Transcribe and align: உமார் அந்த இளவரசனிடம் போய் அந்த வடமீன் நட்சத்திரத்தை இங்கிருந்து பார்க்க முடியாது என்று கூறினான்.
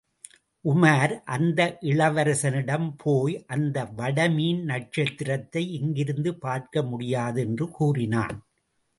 உமார் 0.65 1.11
அந்த 1.25 1.59
இளவரசனிடம் 1.81 2.87
போய் 2.97 3.35
அந்த 3.45 3.83
வடமீன் 3.97 4.63
நட்சத்திரத்தை 4.63 5.63
இங்கிருந்து 5.71 6.31
பார்க்க 6.37 6.83
முடியாது 6.83 7.41
என்று 7.41 7.67
கூறினான். 7.71 8.35